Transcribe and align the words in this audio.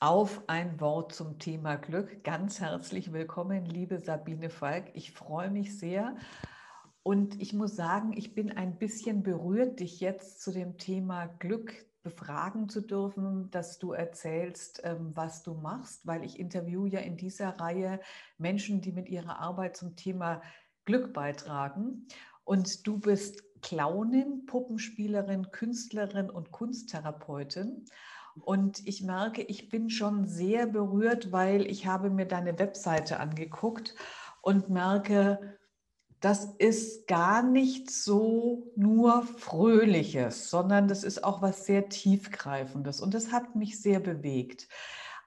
auf 0.00 0.42
ein 0.48 0.80
Wort 0.80 1.14
zum 1.14 1.38
Thema 1.38 1.76
Glück. 1.76 2.24
Ganz 2.24 2.60
herzlich 2.60 3.12
willkommen, 3.12 3.64
liebe 3.64 3.98
Sabine 3.98 4.50
Falk. 4.50 4.90
Ich 4.94 5.12
freue 5.12 5.50
mich 5.50 5.78
sehr. 5.78 6.16
Und 7.02 7.40
ich 7.40 7.52
muss 7.52 7.76
sagen, 7.76 8.12
ich 8.14 8.34
bin 8.34 8.50
ein 8.50 8.78
bisschen 8.78 9.22
berührt, 9.22 9.80
dich 9.80 10.00
jetzt 10.00 10.40
zu 10.40 10.52
dem 10.52 10.78
Thema 10.78 11.26
Glück 11.26 11.86
befragen 12.02 12.68
zu 12.68 12.82
dürfen, 12.82 13.50
dass 13.50 13.78
du 13.78 13.92
erzählst, 13.92 14.82
ähm, 14.84 15.12
was 15.14 15.42
du 15.42 15.54
machst, 15.54 16.06
weil 16.06 16.22
ich 16.22 16.38
interviewe 16.38 16.88
ja 16.88 17.00
in 17.00 17.16
dieser 17.16 17.58
Reihe 17.58 18.00
Menschen, 18.36 18.80
die 18.80 18.92
mit 18.92 19.08
ihrer 19.08 19.38
Arbeit 19.38 19.76
zum 19.76 19.96
Thema 19.96 20.42
Glück 20.84 21.12
beitragen. 21.12 22.06
Und 22.44 22.86
du 22.86 22.98
bist 22.98 23.42
Clownin, 23.62 24.44
Puppenspielerin, 24.44 25.50
Künstlerin 25.50 26.28
und 26.28 26.52
Kunsttherapeutin. 26.52 27.86
Und 28.42 28.86
ich 28.86 29.02
merke, 29.02 29.42
ich 29.42 29.68
bin 29.68 29.90
schon 29.90 30.26
sehr 30.26 30.66
berührt, 30.66 31.32
weil 31.32 31.66
ich 31.66 31.86
habe 31.86 32.10
mir 32.10 32.26
deine 32.26 32.58
Webseite 32.58 33.20
angeguckt 33.20 33.94
und 34.42 34.68
merke, 34.68 35.58
das 36.20 36.46
ist 36.56 37.06
gar 37.06 37.42
nicht 37.42 37.90
so 37.90 38.72
nur 38.76 39.22
Fröhliches, 39.22 40.48
sondern 40.48 40.88
das 40.88 41.04
ist 41.04 41.22
auch 41.22 41.42
was 41.42 41.66
sehr 41.66 41.90
Tiefgreifendes. 41.90 43.00
Und 43.00 43.12
das 43.12 43.30
hat 43.30 43.54
mich 43.56 43.80
sehr 43.80 44.00
bewegt. 44.00 44.68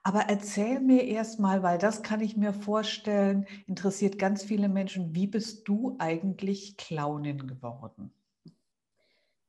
Aber 0.02 0.22
erzähl 0.22 0.80
mir 0.80 1.04
erstmal, 1.04 1.62
weil 1.62 1.78
das 1.78 2.02
kann 2.02 2.20
ich 2.20 2.36
mir 2.36 2.52
vorstellen, 2.52 3.46
interessiert 3.66 4.18
ganz 4.18 4.42
viele 4.42 4.68
Menschen, 4.68 5.14
wie 5.14 5.26
bist 5.26 5.68
du 5.68 5.96
eigentlich 5.98 6.76
Clownin 6.76 7.46
geworden? 7.46 8.12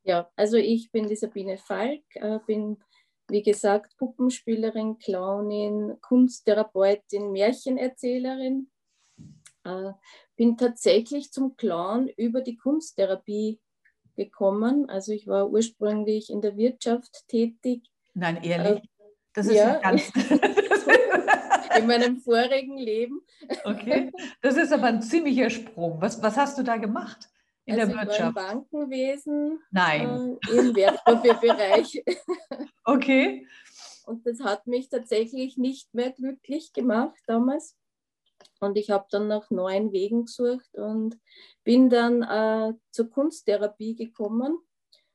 Ja, 0.02 0.30
also 0.36 0.56
ich 0.56 0.92
bin 0.92 1.08
die 1.08 1.16
Sabine 1.16 1.56
Falk, 1.56 2.02
äh, 2.14 2.38
bin 2.46 2.78
wie 3.30 3.42
gesagt 3.42 3.96
Puppenspielerin, 3.96 4.98
Clownin, 4.98 5.96
Kunsttherapeutin, 6.00 7.32
Märchenerzählerin. 7.32 8.70
Äh, 9.64 9.92
bin 10.36 10.56
tatsächlich 10.56 11.32
zum 11.32 11.56
Clown 11.56 12.08
über 12.08 12.40
die 12.40 12.56
Kunsttherapie 12.56 13.60
gekommen. 14.16 14.88
Also 14.88 15.12
ich 15.12 15.26
war 15.26 15.50
ursprünglich 15.50 16.30
in 16.30 16.40
der 16.40 16.56
Wirtschaft 16.56 17.28
tätig. 17.28 17.82
Nein, 18.14 18.42
ehrlich? 18.42 18.82
Äh, 18.82 18.88
das 19.32 19.46
ist 19.46 19.54
ja, 19.54 19.78
ganz 19.78 20.10
in 21.78 21.86
meinem 21.86 22.18
vorigen 22.18 22.76
Leben. 22.76 23.20
Okay, 23.64 24.10
das 24.42 24.56
ist 24.56 24.72
aber 24.72 24.86
ein 24.86 25.02
ziemlicher 25.02 25.50
Sprung. 25.50 26.00
Was, 26.00 26.22
was 26.22 26.36
hast 26.36 26.58
du 26.58 26.62
da 26.62 26.76
gemacht? 26.76 27.29
In 27.70 27.80
also 27.80 27.92
der 27.92 28.02
Wirtschaft? 28.02 28.28
Im 28.28 28.34
Bankenwesen. 28.34 29.60
Nein. 29.70 30.38
Äh, 30.48 30.56
Im 30.56 30.76
Wertpapierbereich. 30.76 32.04
okay. 32.84 33.46
Und 34.06 34.26
das 34.26 34.40
hat 34.40 34.66
mich 34.66 34.88
tatsächlich 34.88 35.56
nicht 35.56 35.94
mehr 35.94 36.10
glücklich 36.10 36.72
gemacht 36.72 37.18
damals. 37.26 37.76
Und 38.60 38.76
ich 38.76 38.90
habe 38.90 39.06
dann 39.10 39.28
nach 39.28 39.50
neuen 39.50 39.92
Wegen 39.92 40.24
gesucht 40.24 40.74
und 40.74 41.18
bin 41.64 41.90
dann 41.90 42.22
äh, 42.22 42.74
zur 42.90 43.10
Kunsttherapie 43.10 43.94
gekommen, 43.94 44.58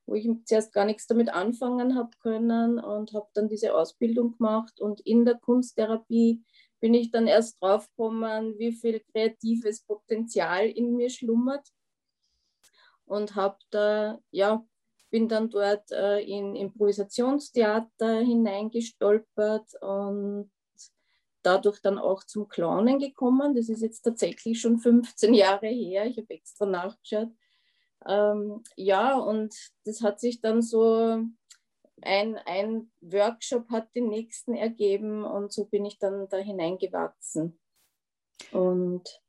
wo 0.06 0.16
ich 0.16 0.30
zuerst 0.45 0.73
gar 0.73 0.86
nichts 0.86 1.08
damit 1.08 1.30
anfangen 1.30 1.95
habe 1.95 2.11
können 2.22 2.80
und 2.80 3.14
habe 3.14 3.28
dann 3.33 3.50
diese 3.50 3.76
Ausbildung 3.76 4.38
gemacht. 4.38 4.80
Und 4.80 5.02
in 5.02 5.26
der 5.26 5.36
Kunsttherapie 5.36 6.44
bin 6.80 6.94
ich 6.94 7.11
dann 7.11 7.28
erst 7.28 7.61
drauf 7.61 7.89
gekommen, 7.89 8.58
wie 8.58 8.72
viel 8.72 9.00
kreatives 9.11 9.81
Potenzial 9.81 10.67
in 10.67 10.95
mir 10.95 11.09
schlummert 11.09 11.67
und 13.06 13.36
habe 13.36 13.58
da, 13.70 14.20
ja, 14.31 14.66
bin 15.09 15.28
dann 15.28 15.50
dort 15.50 15.92
äh, 15.92 16.20
in 16.20 16.56
Improvisationstheater 16.56 18.20
hineingestolpert 18.20 19.81
und 19.81 20.52
dadurch 21.42 21.80
dann 21.81 22.00
auch 22.00 22.23
zum 22.23 22.48
Clownen 22.48 23.00
gekommen. 23.00 23.56
Das 23.56 23.70
ist 23.70 23.81
jetzt 23.81 24.02
tatsächlich 24.02 24.59
schon 24.59 24.80
15 24.80 25.33
Jahre 25.33 25.67
her. 25.67 26.06
Ich 26.06 26.17
habe 26.17 26.30
extra 26.31 26.66
nachgeschaut. 26.66 27.30
Ähm, 28.08 28.64
ja, 28.76 29.17
und 29.17 29.55
das 29.86 30.02
hat 30.02 30.20
sich 30.20 30.42
dann 30.42 30.61
so, 30.61 31.23
ein, 32.02 32.37
ein 32.45 32.92
Workshop 33.02 33.70
hat 33.70 33.95
den 33.95 34.10
nächsten 34.10 34.54
ergeben 34.54 35.23
und 35.23 35.52
so 35.52 35.66
bin 35.66 35.86
ich 35.86 35.98
dann 35.98 36.27
da 36.30 36.37
hineingewachsen. 36.37 37.60
Und 38.52 39.22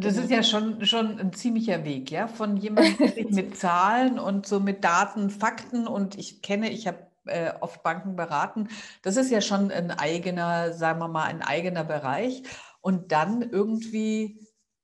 das 0.00 0.16
ist 0.16 0.30
ja 0.30 0.42
schon, 0.42 0.84
schon 0.86 1.18
ein 1.18 1.32
ziemlicher 1.32 1.84
Weg, 1.84 2.10
ja, 2.10 2.28
von 2.28 2.56
jemandem, 2.56 2.96
der 2.98 3.12
sich 3.12 3.30
mit 3.30 3.56
Zahlen 3.56 4.18
und 4.18 4.46
so 4.46 4.60
mit 4.60 4.84
Daten, 4.84 5.30
Fakten 5.30 5.86
und 5.86 6.18
ich 6.18 6.42
kenne, 6.42 6.70
ich 6.70 6.86
habe 6.86 6.98
äh, 7.26 7.52
oft 7.60 7.82
Banken 7.82 8.16
beraten, 8.16 8.68
das 9.02 9.16
ist 9.16 9.30
ja 9.30 9.40
schon 9.40 9.70
ein 9.70 9.90
eigener, 9.90 10.72
sagen 10.72 10.98
wir 11.00 11.08
mal, 11.08 11.24
ein 11.24 11.42
eigener 11.42 11.84
Bereich 11.84 12.42
und 12.80 13.12
dann 13.12 13.42
irgendwie, 13.42 14.38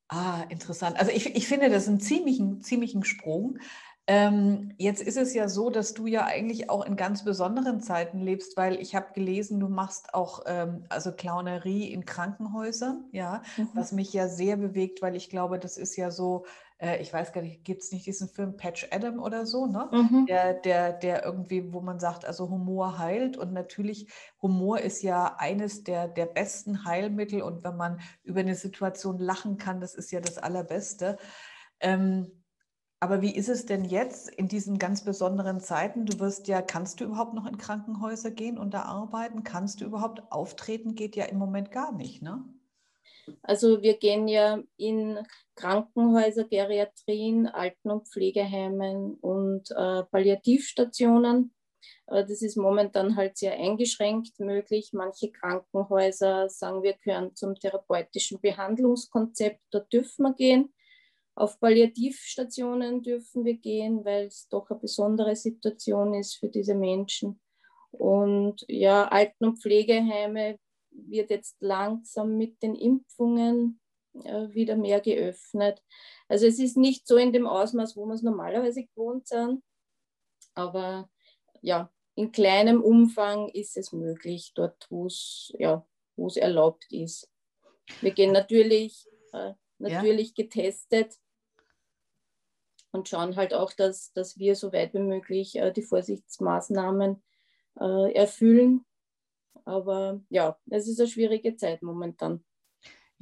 ah, 0.09 0.43
interessant. 0.49 0.99
Also 0.99 1.13
ich, 1.13 1.35
ich 1.35 1.47
finde 1.47 1.71
das 1.71 1.89
einen 1.89 2.01
ziemlichen, 2.01 2.61
ziemlichen 2.61 3.05
Sprung. 3.05 3.59
Ähm, 4.09 4.75
jetzt 4.79 5.01
ist 5.01 5.17
es 5.17 5.33
ja 5.33 5.49
so, 5.49 5.71
dass 5.71 5.95
du 5.95 6.09
ja 6.09 6.25
eigentlich 6.25 6.69
auch 6.69 6.85
in 6.85 6.97
ganz 6.97 7.25
besonderen 7.25 7.81
Zeiten 7.81 8.19
lebst, 8.19 8.57
weil 8.57 8.81
ich 8.81 8.97
habe 8.97 9.13
gelesen, 9.15 9.61
du 9.61 9.69
machst 9.69 10.13
auch 10.13 10.43
ähm, 10.47 10.85
also 10.89 11.13
Clownerie 11.13 11.93
in 11.93 12.05
Krankenhäusern, 12.05 13.05
ja, 13.13 13.43
mhm. 13.57 13.69
was 13.75 13.93
mich 13.93 14.13
ja 14.13 14.27
sehr 14.27 14.57
bewegt, 14.57 15.03
weil 15.03 15.15
ich 15.15 15.31
glaube, 15.31 15.61
das 15.61 15.77
ist 15.77 15.95
ja 15.95 16.11
so, 16.11 16.47
äh, 16.79 17.01
ich 17.01 17.13
weiß 17.13 17.33
gar 17.33 17.43
nicht, 17.43 17.63
gibt 17.63 17.83
es 17.83 17.93
nicht 17.93 18.05
diesen 18.05 18.29
Film 18.29 18.57
Patch 18.57 18.89
Adam 18.91 19.21
oder 19.21 19.47
so, 19.47 19.67
ne? 19.67 19.89
Mhm. 19.93 20.27
Der, 20.27 20.55
der, 20.55 20.93
der 20.93 21.25
irgendwie, 21.25 21.73
wo 21.73 21.81
man 21.81 22.01
sagt, 22.01 22.25
also 22.25 22.51
Humor 22.51 22.99
heilt 22.99 23.37
und 23.37 23.53
natürlich 23.53 24.13
Humor 24.43 24.81
ist 24.81 25.03
ja 25.03 25.37
eines 25.39 25.85
der, 25.85 26.09
der 26.09 26.27
besten 26.27 26.85
Heilmittel 26.85 27.41
und 27.41 27.63
wenn 27.63 27.77
man 27.77 28.01
über 28.25 28.41
eine 28.41 28.57
Situation 28.57 29.19
lachen 29.19 29.59
kann, 29.59 29.81
das 29.81 29.95
ist 29.95 30.11
ja 30.11 30.21
das 30.21 30.39
Allerbeste. 30.39 31.19
Ähm, 31.79 32.42
aber 33.03 33.21
wie 33.21 33.35
ist 33.35 33.49
es 33.49 33.67
denn 33.67 33.85
jetzt 33.85 34.31
in 34.31 34.47
diesen 34.47 34.79
ganz 34.79 35.03
besonderen 35.03 35.59
Zeiten? 35.59 36.07
Du 36.07 36.21
wirst 36.21 36.47
ja, 36.47 36.63
kannst 36.63 37.01
du 37.01 37.05
überhaupt 37.05 37.35
noch 37.35 37.47
in 37.47 37.59
Krankenhäuser 37.59 38.31
gehen 38.31 38.59
und 38.59 38.75
da 38.75 38.83
arbeiten? 38.83 39.43
Kannst 39.43 39.81
du 39.81 39.85
überhaupt 39.85 40.23
auftreten? 40.31 40.95
Geht 40.95 41.17
ja 41.17 41.25
im 41.25 41.37
Moment 41.37 41.73
gar 41.73 41.91
nicht, 41.91 42.23
ne? 42.23 42.45
Also 43.43 43.83
wir 43.83 43.99
gehen 43.99 44.29
ja 44.29 44.63
in 44.77 45.19
Krankenhäuser, 45.57 46.45
Geriatrien, 46.45 47.49
Alten- 47.49 47.91
und 47.91 48.07
Pflegeheimen 48.07 49.15
und 49.15 49.73
äh, 49.73 50.05
Palliativstationen. 50.05 51.53
Äh, 52.07 52.25
das 52.25 52.41
ist 52.41 52.57
momentan 52.57 53.17
halt 53.17 53.37
sehr 53.37 53.55
eingeschränkt 53.55 54.39
möglich. 54.39 54.91
Manche 54.93 55.33
Krankenhäuser 55.33 56.49
sagen, 56.49 56.85
wir 56.85 56.95
gehören 57.03 57.35
zum 57.35 57.57
therapeutischen 57.57 58.41
Behandlungskonzept, 58.41 59.59
da 59.73 59.81
dürfen 59.81 60.23
wir 60.23 60.35
gehen. 60.35 60.73
Auf 61.35 61.59
Palliativstationen 61.61 63.03
dürfen 63.03 63.45
wir 63.45 63.55
gehen, 63.55 64.05
weil 64.05 64.27
es 64.27 64.49
doch 64.49 64.71
eine 64.71 64.81
besondere 64.81 65.35
Situation 65.35 66.15
ist 66.15 66.35
für 66.37 66.49
diese 66.49 66.75
Menschen. 66.75 67.41
Und 67.91 68.65
ja, 68.69 69.09
Alten- 69.09 69.47
und 69.47 69.59
Pflegeheime 69.59 70.59
wird 70.91 71.31
jetzt 71.31 71.57
langsam 71.61 72.37
mit 72.37 72.63
den 72.63 72.75
Impfungen 72.75 73.81
äh, 74.25 74.49
wieder 74.51 74.77
mehr 74.77 75.01
geöffnet. 75.01 75.83
Also 76.29 76.47
es 76.47 76.59
ist 76.59 76.77
nicht 76.77 77.07
so 77.07 77.17
in 77.17 77.33
dem 77.33 77.47
Ausmaß, 77.47 77.97
wo 77.97 78.05
wir 78.07 78.15
es 78.15 78.23
normalerweise 78.23 78.85
gewohnt 78.85 79.27
sind, 79.27 79.63
aber 80.55 81.09
ja, 81.63 81.91
in 82.15 82.31
kleinem 82.31 82.83
Umfang 82.83 83.49
ist 83.49 83.79
es 83.79 83.93
möglich, 83.93 84.53
dort 84.55 84.87
wo 84.91 85.07
es 85.07 85.53
ja, 85.59 85.87
erlaubt 86.37 86.85
ist. 86.91 87.31
Wir 88.03 88.11
gehen 88.11 88.33
natürlich 88.33 89.07
äh, 89.33 89.55
natürlich 89.83 90.35
ja. 90.37 90.45
getestet 90.45 91.19
und 92.93 93.09
schauen 93.09 93.37
halt 93.37 93.55
auch, 93.55 93.73
dass, 93.73 94.13
dass 94.13 94.39
wir 94.39 94.55
so 94.55 94.73
weit 94.73 94.95
wie 94.95 95.01
möglich 95.01 95.57
äh, 95.57 95.73
die 95.73 95.83
Vorsichtsmaßnahmen 95.83 97.23
äh, 97.81 98.13
erfüllen. 98.15 98.85
Aber 99.65 100.21
ja, 100.29 100.59
es 100.71 100.89
ist 100.89 101.01
eine 101.01 101.09
schwierige 101.09 101.57
Zeit 101.57 101.83
momentan. 101.83 102.45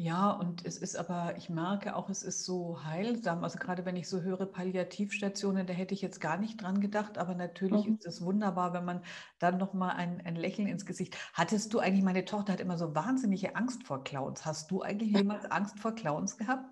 Ja, 0.03 0.31
und 0.31 0.65
es 0.65 0.79
ist 0.79 0.97
aber, 0.97 1.35
ich 1.37 1.50
merke 1.50 1.95
auch, 1.95 2.09
es 2.09 2.23
ist 2.23 2.47
so 2.47 2.83
heilsam. 2.85 3.45
Also 3.45 3.59
gerade 3.59 3.85
wenn 3.85 3.97
ich 3.97 4.09
so 4.09 4.23
höre 4.23 4.47
Palliativstationen, 4.47 5.67
da 5.67 5.75
hätte 5.75 5.93
ich 5.93 6.00
jetzt 6.00 6.23
gar 6.23 6.39
nicht 6.39 6.62
dran 6.62 6.81
gedacht, 6.81 7.19
aber 7.19 7.35
natürlich 7.35 7.87
mhm. 7.87 7.97
ist 7.97 8.06
es 8.06 8.25
wunderbar, 8.25 8.73
wenn 8.73 8.87
man 8.87 9.03
dann 9.41 9.59
nochmal 9.59 9.97
ein, 9.97 10.23
ein 10.25 10.37
Lächeln 10.37 10.69
ins 10.69 10.87
Gesicht. 10.87 11.19
Hattest 11.35 11.75
du 11.75 11.81
eigentlich, 11.81 12.03
meine 12.03 12.25
Tochter 12.25 12.55
hat 12.55 12.61
immer 12.61 12.79
so 12.79 12.95
wahnsinnige 12.95 13.56
Angst 13.56 13.85
vor 13.85 14.03
Clowns. 14.03 14.47
Hast 14.47 14.71
du 14.71 14.81
eigentlich 14.81 15.15
jemals 15.15 15.45
Angst 15.50 15.79
vor 15.79 15.95
Clowns 15.95 16.39
gehabt? 16.39 16.65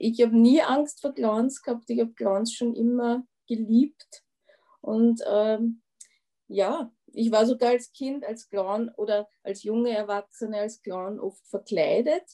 Ich 0.00 0.22
habe 0.22 0.36
nie 0.36 0.62
Angst 0.62 1.00
vor 1.00 1.12
Clowns 1.12 1.62
gehabt. 1.62 1.90
Ich 1.90 2.00
habe 2.00 2.12
Clowns 2.14 2.54
schon 2.54 2.74
immer 2.74 3.24
geliebt. 3.46 4.24
Und 4.80 5.22
ähm, 5.26 5.82
ja, 6.48 6.90
ich 7.12 7.30
war 7.30 7.44
sogar 7.46 7.70
als 7.70 7.92
Kind, 7.92 8.24
als 8.24 8.48
Clown 8.48 8.90
oder 8.96 9.28
als 9.42 9.62
junge 9.62 9.90
Erwachsene 9.90 10.58
als 10.58 10.80
Clown 10.80 11.20
oft 11.20 11.46
verkleidet. 11.46 12.24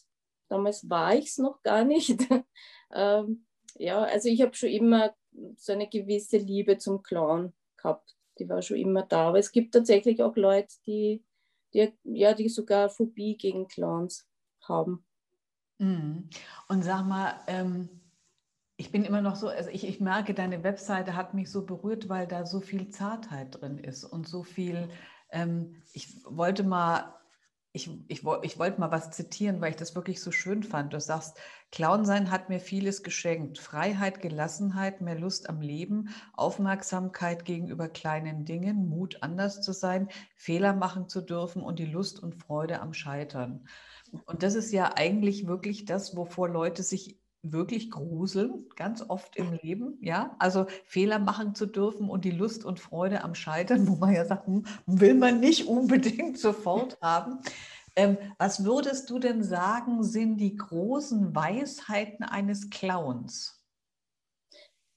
Damals 0.49 0.89
war 0.89 1.15
ich 1.17 1.27
es 1.27 1.39
noch 1.39 1.63
gar 1.63 1.85
nicht. 1.85 2.19
ähm, 2.95 3.47
ja, 3.75 4.03
also 4.03 4.29
ich 4.29 4.43
habe 4.43 4.55
schon 4.55 4.71
immer 4.71 5.15
so 5.57 5.73
eine 5.73 5.89
gewisse 5.89 6.39
Liebe 6.39 6.79
zum 6.79 7.03
Clown 7.03 7.53
gehabt. 7.77 8.15
Die 8.39 8.49
war 8.49 8.63
schon 8.63 8.77
immer 8.77 9.03
da. 9.03 9.29
Aber 9.29 9.39
es 9.39 9.51
gibt 9.51 9.75
tatsächlich 9.75 10.23
auch 10.23 10.37
Leute, 10.37 10.75
die 10.87 11.25
die, 11.75 11.93
ja, 12.05 12.35
die 12.35 12.49
sogar 12.49 12.89
Phobie 12.89 13.37
gegen 13.37 13.69
Clowns 13.69 14.27
haben. 14.63 15.06
Mhm. 15.79 16.29
Und 16.69 16.83
sag 16.83 17.05
mal, 17.05 17.35
ähm, 17.47 17.89
ich 18.77 18.93
bin 18.93 19.05
immer 19.05 19.23
noch 19.23 19.37
so, 19.37 19.49
also 19.49 19.71
ich, 19.71 19.87
ich 19.87 20.01
merke, 20.01 20.35
deine 20.35 20.63
Webseite 20.63 21.17
hat 21.17 21.35
mich 21.35 21.51
so 21.51 21.65
berührt, 21.65 22.09
weil 22.09 22.27
da 22.27 22.45
so 22.45 22.61
viel 22.61 22.89
Zartheit 22.91 23.61
drin 23.61 23.79
ist 23.79 24.05
und 24.05 24.29
so 24.29 24.43
viel, 24.43 24.89
ähm, 25.31 25.83
ich 25.93 26.23
wollte 26.25 26.63
mal 26.63 27.17
ich, 27.77 27.91
ich, 28.09 28.25
ich 28.43 28.59
wollte 28.59 28.81
mal 28.81 28.91
was 28.91 29.11
zitieren, 29.11 29.61
weil 29.61 29.71
ich 29.71 29.77
das 29.77 29.95
wirklich 29.95 30.23
so 30.23 30.33
schön 30.33 30.63
fand. 30.63 30.95
Du 30.95 31.01
sagst, 31.01 31.39
Clown 31.71 32.07
sein 32.07 32.31
hat 32.31 32.49
mir 32.49 32.59
vieles 32.59 33.03
geschenkt. 33.03 33.59
Freiheit, 33.59 34.23
Gelassenheit, 34.23 35.03
mehr 35.03 35.19
Lust 35.19 35.51
am 35.51 35.61
Leben, 35.61 36.09
Aufmerksamkeit 36.33 37.45
gegenüber 37.45 37.91
kleinen 37.91 38.47
Dingen, 38.47 38.89
Mut, 38.89 39.19
anders 39.21 39.61
zu 39.61 39.73
sein, 39.73 40.09
Fehler 40.37 40.73
machen 40.73 41.11
zu 41.11 41.21
dürfen 41.21 41.63
und 41.63 41.79
die 41.79 41.85
Lust 41.85 42.19
und 42.19 42.35
Freude 42.35 42.81
am 42.81 42.95
Scheitern. 42.95 43.69
Und 44.27 44.43
das 44.43 44.55
ist 44.55 44.73
ja 44.73 44.95
eigentlich 44.97 45.47
wirklich 45.47 45.85
das, 45.85 46.17
wovor 46.17 46.49
Leute 46.49 46.83
sich 46.83 47.21
wirklich 47.43 47.91
gruseln, 47.91 48.67
ganz 48.77 49.03
oft 49.09 49.37
im 49.37 49.53
Leben, 49.63 49.99
ja, 50.01 50.35
also 50.39 50.67
Fehler 50.85 51.19
machen 51.19 51.55
zu 51.55 51.67
dürfen 51.67 52.09
und 52.09 52.25
die 52.25 52.31
Lust 52.31 52.65
und 52.65 52.81
Freude 52.81 53.23
am 53.23 53.35
Scheitern, 53.35 53.87
wo 53.89 53.97
man 53.97 54.13
ja 54.13 54.25
sagt, 54.25 54.47
hm, 54.47 54.67
will 54.87 55.15
man 55.15 55.41
nicht 55.41 55.67
unbedingt 55.67 56.39
sofort 56.39 56.99
haben. 57.01 57.39
Ähm, 57.95 58.19
was 58.39 58.65
würdest 58.65 59.09
du 59.11 59.19
denn 59.19 59.43
sagen, 59.43 60.03
sind 60.03 60.39
die 60.39 60.57
großen 60.57 61.35
Weisheiten 61.35 62.25
eines 62.25 62.69
Clowns? 62.69 63.63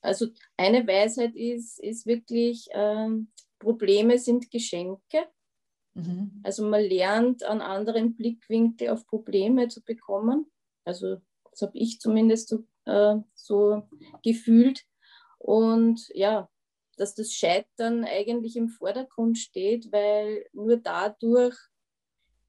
Also 0.01 0.27
eine 0.57 0.85
Weisheit 0.87 1.35
ist, 1.35 1.79
ist 1.79 2.05
wirklich, 2.05 2.67
ähm, 2.71 3.31
Probleme 3.59 4.17
sind 4.17 4.49
Geschenke. 4.49 5.27
Mhm. 5.99 6.41
Also 6.43 6.65
man 6.65 6.81
lernt 6.81 7.43
an 7.43 7.61
anderen 7.61 8.15
Blickwinkel 8.15 8.89
auf 8.89 9.05
Probleme 9.07 9.67
zu 9.67 9.83
bekommen. 9.83 10.49
Also 10.85 11.17
das 11.51 11.61
habe 11.61 11.77
ich 11.77 11.99
zumindest 11.99 12.49
so, 12.49 12.65
äh, 12.85 13.17
so 13.33 13.83
gefühlt. 14.23 14.85
Und 15.37 16.09
ja, 16.13 16.49
dass 16.97 17.15
das 17.15 17.33
Scheitern 17.33 18.03
eigentlich 18.03 18.55
im 18.55 18.69
Vordergrund 18.69 19.37
steht, 19.37 19.91
weil 19.91 20.45
nur 20.53 20.77
dadurch 20.77 21.55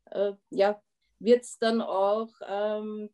äh, 0.06 0.32
ja, 0.50 0.82
wird 1.18 1.42
es 1.42 1.58
dann 1.58 1.80
auch 1.80 2.30
ähm, 2.46 3.10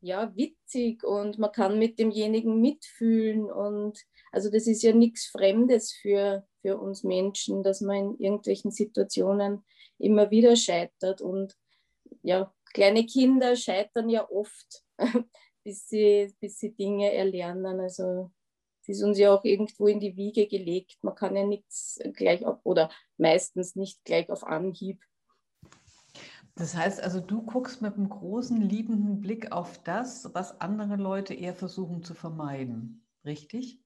ja, 0.00 0.34
witzig 0.34 1.04
und 1.04 1.38
man 1.38 1.52
kann 1.52 1.78
mit 1.78 1.98
demjenigen 1.98 2.60
mitfühlen. 2.60 3.50
Und 3.50 3.98
also 4.32 4.50
das 4.50 4.66
ist 4.66 4.82
ja 4.82 4.92
nichts 4.92 5.26
Fremdes 5.26 5.92
für, 5.92 6.46
für 6.62 6.78
uns 6.78 7.04
Menschen, 7.04 7.62
dass 7.62 7.80
man 7.80 7.96
in 7.96 8.18
irgendwelchen 8.18 8.70
Situationen 8.70 9.64
immer 9.98 10.30
wieder 10.30 10.56
scheitert. 10.56 11.20
Und 11.20 11.56
ja, 12.22 12.52
kleine 12.72 13.04
Kinder 13.04 13.56
scheitern 13.56 14.08
ja 14.08 14.28
oft, 14.30 14.84
bis 15.64 15.88
sie, 15.88 16.34
bis 16.40 16.58
sie 16.58 16.74
Dinge 16.74 17.12
erlernen. 17.12 17.80
Also 17.80 18.30
es 18.82 18.96
ist 18.96 19.02
uns 19.02 19.18
ja 19.18 19.34
auch 19.34 19.44
irgendwo 19.44 19.86
in 19.86 20.00
die 20.00 20.16
Wiege 20.16 20.46
gelegt. 20.46 20.98
Man 21.02 21.14
kann 21.14 21.36
ja 21.36 21.44
nichts 21.44 21.98
gleich 22.14 22.44
auf, 22.46 22.58
oder 22.64 22.90
meistens 23.18 23.76
nicht 23.76 24.02
gleich 24.04 24.30
auf 24.30 24.44
Anhieb. 24.44 25.02
Das 26.54 26.76
heißt 26.76 27.02
also, 27.02 27.20
du 27.20 27.42
guckst 27.42 27.80
mit 27.80 27.94
einem 27.94 28.08
großen, 28.08 28.60
liebenden 28.60 29.20
Blick 29.20 29.52
auf 29.52 29.82
das, 29.82 30.28
was 30.34 30.60
andere 30.60 30.96
Leute 30.96 31.34
eher 31.34 31.54
versuchen 31.54 32.02
zu 32.02 32.14
vermeiden. 32.14 33.06
Richtig? 33.24 33.80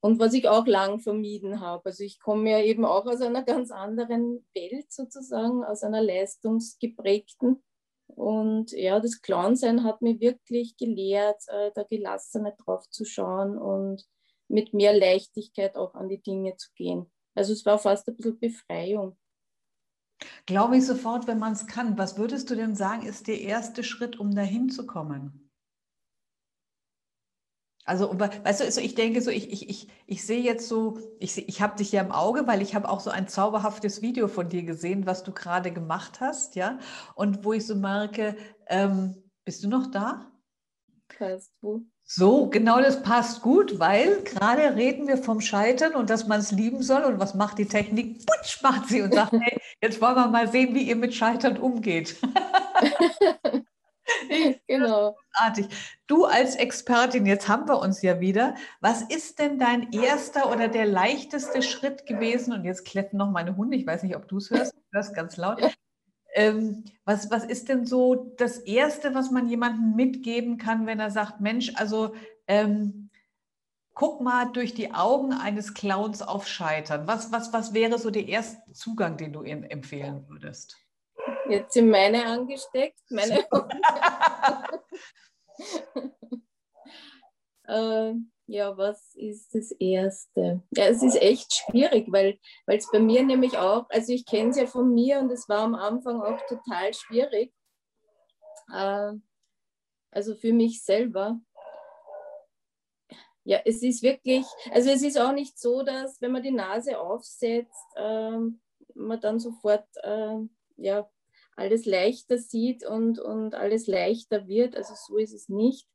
Und 0.00 0.18
was 0.18 0.34
ich 0.34 0.48
auch 0.48 0.66
lang 0.66 0.98
vermieden 0.98 1.60
habe. 1.60 1.86
Also 1.86 2.02
ich 2.02 2.18
komme 2.18 2.50
ja 2.50 2.60
eben 2.60 2.84
auch 2.84 3.06
aus 3.06 3.20
einer 3.20 3.44
ganz 3.44 3.70
anderen 3.70 4.44
Welt 4.54 4.92
sozusagen, 4.92 5.64
aus 5.64 5.82
einer 5.84 6.02
leistungsgeprägten. 6.02 7.62
Und 8.08 8.72
ja, 8.72 9.00
das 9.00 9.22
Clownsein 9.22 9.84
hat 9.84 10.02
mir 10.02 10.20
wirklich 10.20 10.76
gelehrt, 10.76 11.42
äh, 11.46 11.70
da 11.74 11.84
gelassener 11.84 12.52
drauf 12.52 12.88
zu 12.90 13.04
schauen 13.04 13.56
und 13.56 14.04
mit 14.48 14.74
mehr 14.74 14.92
Leichtigkeit 14.92 15.76
auch 15.76 15.94
an 15.94 16.08
die 16.08 16.20
Dinge 16.20 16.56
zu 16.56 16.70
gehen. 16.74 17.10
Also 17.34 17.52
es 17.52 17.64
war 17.64 17.78
fast 17.78 18.08
ein 18.08 18.16
bisschen 18.16 18.38
Befreiung. 18.38 19.16
Glaube 20.46 20.76
ich 20.76 20.86
sofort, 20.86 21.26
wenn 21.26 21.38
man 21.38 21.52
es 21.52 21.66
kann. 21.66 21.98
Was 21.98 22.16
würdest 22.18 22.50
du 22.50 22.54
denn 22.54 22.74
sagen, 22.74 23.02
ist 23.06 23.26
der 23.28 23.40
erste 23.40 23.84
Schritt, 23.84 24.18
um 24.18 24.34
dahin 24.34 24.68
zu 24.68 24.86
kommen? 24.86 25.50
Also, 27.84 28.16
weißt 28.18 28.76
du, 28.76 28.80
ich 28.80 28.94
denke 28.94 29.20
so, 29.20 29.30
ich, 29.30 29.50
ich, 29.50 29.68
ich, 29.68 29.88
ich 30.06 30.24
sehe 30.24 30.40
jetzt 30.40 30.68
so, 30.68 31.00
ich, 31.18 31.36
ich 31.48 31.60
habe 31.60 31.76
dich 31.76 31.90
ja 31.90 32.00
im 32.00 32.12
Auge, 32.12 32.46
weil 32.46 32.62
ich 32.62 32.76
habe 32.76 32.88
auch 32.88 33.00
so 33.00 33.10
ein 33.10 33.26
zauberhaftes 33.26 34.02
Video 34.02 34.28
von 34.28 34.48
dir 34.48 34.62
gesehen, 34.62 35.04
was 35.04 35.24
du 35.24 35.32
gerade 35.32 35.72
gemacht 35.72 36.20
hast, 36.20 36.54
ja. 36.54 36.78
Und 37.16 37.44
wo 37.44 37.52
ich 37.52 37.66
so 37.66 37.74
merke, 37.74 38.36
ähm, 38.68 39.16
bist 39.44 39.64
du 39.64 39.68
noch 39.68 39.90
da? 39.90 40.30
Passt 41.08 41.52
du. 41.60 41.86
So, 42.14 42.46
genau 42.50 42.78
das 42.78 43.02
passt 43.02 43.40
gut, 43.40 43.78
weil 43.78 44.22
gerade 44.24 44.76
reden 44.76 45.08
wir 45.08 45.16
vom 45.16 45.40
Scheitern 45.40 45.94
und 45.94 46.10
dass 46.10 46.26
man 46.26 46.40
es 46.40 46.52
lieben 46.52 46.82
soll. 46.82 47.04
Und 47.04 47.18
was 47.18 47.32
macht 47.32 47.56
die 47.56 47.64
Technik? 47.64 48.26
Putsch 48.26 48.62
macht 48.62 48.90
sie 48.90 49.00
und 49.00 49.14
sagt, 49.14 49.32
hey, 49.40 49.58
jetzt 49.80 49.98
wollen 50.02 50.16
wir 50.16 50.28
mal 50.28 50.46
sehen, 50.46 50.74
wie 50.74 50.82
ihr 50.82 50.96
mit 50.96 51.14
Scheitern 51.14 51.56
umgeht. 51.56 52.16
genau. 54.68 55.16
Artig. 55.32 55.68
Du 56.06 56.26
als 56.26 56.54
Expertin, 56.56 57.24
jetzt 57.24 57.48
haben 57.48 57.66
wir 57.66 57.78
uns 57.78 58.02
ja 58.02 58.20
wieder. 58.20 58.56
Was 58.82 59.00
ist 59.00 59.38
denn 59.38 59.58
dein 59.58 59.90
erster 59.92 60.52
oder 60.52 60.68
der 60.68 60.84
leichteste 60.84 61.62
Schritt 61.62 62.04
gewesen? 62.04 62.52
Und 62.52 62.66
jetzt 62.66 62.84
kletten 62.84 63.16
noch 63.16 63.30
meine 63.30 63.56
Hunde. 63.56 63.78
Ich 63.78 63.86
weiß 63.86 64.02
nicht, 64.02 64.16
ob 64.16 64.28
du 64.28 64.36
es 64.36 64.50
hörst. 64.50 64.74
Du 64.74 64.80
hörst 64.92 65.14
ganz 65.14 65.38
laut. 65.38 65.62
Ähm, 66.34 66.84
was, 67.04 67.30
was 67.30 67.44
ist 67.44 67.68
denn 67.68 67.84
so 67.86 68.32
das 68.38 68.58
Erste, 68.58 69.14
was 69.14 69.30
man 69.30 69.48
jemandem 69.48 69.94
mitgeben 69.94 70.56
kann, 70.56 70.86
wenn 70.86 70.98
er 70.98 71.10
sagt, 71.10 71.40
Mensch, 71.40 71.72
also 71.76 72.14
ähm, 72.46 73.10
guck 73.94 74.20
mal 74.20 74.46
durch 74.46 74.74
die 74.74 74.92
Augen 74.92 75.32
eines 75.32 75.74
Clowns 75.74 76.22
auf 76.22 76.46
Scheitern. 76.46 77.06
Was, 77.06 77.32
was, 77.32 77.52
was 77.52 77.74
wäre 77.74 77.98
so 77.98 78.10
der 78.10 78.28
erste 78.28 78.72
Zugang, 78.72 79.16
den 79.16 79.32
du 79.32 79.42
ihm 79.42 79.64
empfehlen 79.64 80.26
würdest? 80.28 80.76
Jetzt 81.48 81.74
sind 81.74 81.90
meine 81.90 82.24
angesteckt. 82.24 82.98
Meine 83.10 83.44
äh, 87.64 88.14
ja, 88.52 88.76
was 88.76 89.14
ist 89.14 89.54
das 89.54 89.70
Erste? 89.72 90.62
Ja, 90.76 90.84
es 90.84 91.02
ist 91.02 91.16
echt 91.16 91.54
schwierig, 91.54 92.12
weil 92.12 92.38
es 92.66 92.90
bei 92.92 92.98
mir 92.98 93.22
nämlich 93.24 93.56
auch, 93.56 93.88
also 93.88 94.12
ich 94.12 94.26
kenne 94.26 94.50
es 94.50 94.58
ja 94.58 94.66
von 94.66 94.92
mir 94.92 95.20
und 95.20 95.30
es 95.30 95.48
war 95.48 95.60
am 95.60 95.74
Anfang 95.74 96.20
auch 96.20 96.38
total 96.46 96.92
schwierig. 96.92 97.54
Äh, 98.70 99.12
also 100.10 100.34
für 100.34 100.52
mich 100.52 100.84
selber. 100.84 101.40
Ja, 103.44 103.60
es 103.64 103.82
ist 103.82 104.02
wirklich, 104.02 104.44
also 104.70 104.90
es 104.90 105.02
ist 105.02 105.18
auch 105.18 105.32
nicht 105.32 105.58
so, 105.58 105.82
dass 105.82 106.20
wenn 106.20 106.32
man 106.32 106.42
die 106.42 106.50
Nase 106.50 107.00
aufsetzt, 107.00 107.96
äh, 107.96 108.36
man 108.94 109.20
dann 109.22 109.40
sofort 109.40 109.88
äh, 110.02 110.36
ja, 110.76 111.10
alles 111.56 111.86
leichter 111.86 112.36
sieht 112.36 112.84
und, 112.84 113.18
und 113.18 113.54
alles 113.54 113.86
leichter 113.86 114.46
wird. 114.46 114.76
Also 114.76 114.92
so 114.94 115.16
ist 115.16 115.32
es 115.32 115.48
nicht. 115.48 115.88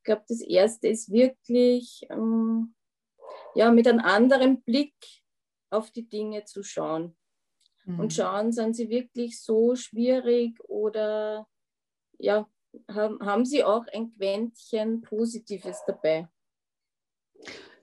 Ich 0.00 0.04
glaube, 0.04 0.24
das 0.28 0.40
Erste 0.40 0.88
ist 0.88 1.12
wirklich 1.12 2.06
ähm, 2.08 2.74
ja, 3.54 3.70
mit 3.70 3.86
einem 3.86 4.00
anderen 4.00 4.62
Blick 4.62 4.94
auf 5.68 5.90
die 5.90 6.08
Dinge 6.08 6.44
zu 6.44 6.62
schauen. 6.62 7.16
Mhm. 7.84 8.00
Und 8.00 8.12
schauen, 8.14 8.50
sind 8.50 8.74
sie 8.74 8.88
wirklich 8.88 9.40
so 9.42 9.74
schwierig 9.76 10.58
oder 10.68 11.46
ja, 12.18 12.48
haben, 12.90 13.20
haben 13.20 13.44
sie 13.44 13.62
auch 13.62 13.86
ein 13.92 14.14
Quäntchen 14.14 15.02
Positives 15.02 15.82
dabei? 15.86 16.28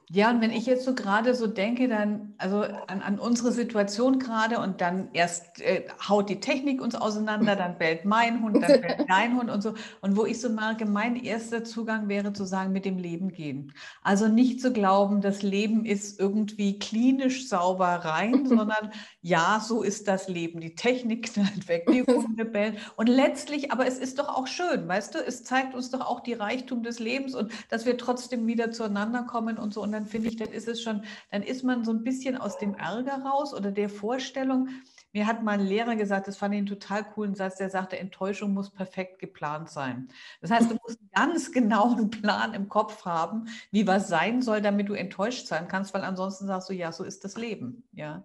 Ja, 0.10 0.30
und 0.30 0.40
wenn 0.40 0.52
ich 0.52 0.66
jetzt 0.66 0.86
so 0.86 0.96
gerade 0.96 1.36
so 1.36 1.48
denke, 1.48 1.90
dann, 1.90 2.34
also 2.38 2.62
an, 2.62 3.02
an 3.02 3.20
unsere 3.20 3.52
Situation 3.52 4.20
gerade 4.20 4.60
und 4.60 4.80
dann 4.80 5.10
erst 5.12 5.60
äh, 5.60 5.84
haut 6.08 6.30
die 6.30 6.40
Technik 6.40 6.82
uns 6.82 6.96
auseinander, 6.96 7.58
dann 7.58 7.78
bellt 7.78 8.06
mein 8.06 8.42
Hund, 8.42 8.56
dann 8.56 8.80
bellt 8.80 9.06
dein 9.10 9.38
Hund 9.38 9.52
und 9.52 9.62
so. 9.62 9.74
Und 10.00 10.16
wo 10.16 10.26
ich 10.26 10.40
so 10.40 10.48
merke, 10.50 10.86
mein 10.86 11.18
erster 11.18 11.66
Zugang 11.66 12.08
wäre 12.08 12.32
zu 12.32 12.46
sagen, 12.46 12.72
mit 12.72 12.86
dem 12.86 12.98
Leben 12.98 13.34
gehen. 13.34 13.74
Also 14.02 14.30
nicht 14.30 14.62
zu 14.62 14.72
glauben, 14.72 15.20
das 15.20 15.42
Leben 15.42 15.84
ist 15.84 16.22
irgendwie 16.22 16.80
klinisch 16.80 17.50
sauber 17.50 17.88
rein, 17.88 18.46
sondern 18.48 18.92
ja, 19.20 19.62
so 19.62 19.84
ist 19.84 20.08
das 20.08 20.30
Leben. 20.30 20.62
Die 20.62 20.76
Technik 20.76 21.34
knallt 21.34 21.68
weg, 21.68 21.86
die 21.92 22.04
Hunde 22.04 22.46
bellen. 22.46 22.78
Und 22.96 23.08
letztlich, 23.08 23.74
aber 23.74 23.86
es 23.86 24.00
ist 24.00 24.20
doch 24.20 24.30
auch 24.30 24.48
schön, 24.48 24.88
weißt 24.88 25.16
du, 25.16 25.20
es 25.20 25.44
zeigt 25.44 25.76
uns 25.76 25.90
doch 25.90 26.00
auch 26.00 26.22
die 26.22 26.34
Reichtum 26.34 26.82
des 26.82 27.00
Lebens 27.00 27.36
und 27.36 27.52
dass 27.68 27.86
wir 27.86 27.98
trotzdem 27.98 28.48
wieder 28.48 28.72
zueinander 28.72 29.24
kommen 29.24 29.58
und 29.58 29.74
so. 29.74 29.84
Und 29.84 29.97
dann 29.98 30.06
finde 30.06 30.30
ich, 30.30 30.36
dann 30.36 30.50
ist 30.50 30.68
es 30.68 30.82
schon, 30.82 31.04
dann 31.32 31.42
ist 31.42 31.64
man 31.64 31.84
so 31.84 31.92
ein 31.92 32.04
bisschen 32.04 32.38
aus 32.38 32.60
dem 32.60 32.76
Ärger 32.76 33.24
raus 33.24 33.54
oder 33.54 33.72
der 33.72 33.90
Vorstellung. 33.90 34.70
Mir 35.12 35.26
hat 35.26 35.42
mal 35.42 35.60
ein 35.60 35.66
Lehrer 35.66 35.96
gesagt, 35.96 36.28
das 36.28 36.38
fand 36.38 36.54
ich 36.54 36.60
einen 36.60 36.68
total 36.68 37.04
coolen 37.04 37.34
Satz, 37.34 37.56
der 37.58 37.72
sagte, 37.72 37.98
Enttäuschung 37.98 38.54
muss 38.54 38.70
perfekt 38.70 39.18
geplant 39.18 39.70
sein. 39.70 40.10
Das 40.40 40.52
heißt, 40.52 40.70
du 40.70 40.78
musst 40.84 41.00
einen 41.00 41.10
ganz 41.30 41.52
genauen 41.52 42.10
Plan 42.12 42.54
im 42.54 42.70
Kopf 42.70 43.06
haben, 43.06 43.48
wie 43.72 43.88
was 43.88 44.08
sein 44.08 44.44
soll, 44.44 44.62
damit 44.62 44.88
du 44.88 44.94
enttäuscht 44.94 45.48
sein 45.48 45.68
kannst, 45.68 45.96
weil 45.96 46.04
ansonsten 46.04 46.46
sagst 46.46 46.70
du, 46.70 46.74
ja, 46.74 46.92
so 46.92 47.04
ist 47.04 47.24
das 47.24 47.36
Leben. 47.36 47.88
Ja. 47.92 48.24